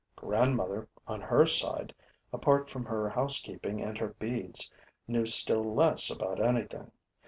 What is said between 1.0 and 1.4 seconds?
on